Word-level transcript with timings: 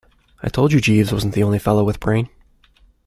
I 0.41 0.49
told 0.49 0.73
you 0.73 0.81
Jeeves 0.81 1.11
wasn't 1.11 1.35
the 1.35 1.43
only 1.43 1.59
fellow 1.59 1.83
with 1.83 1.99
brain. 1.99 2.27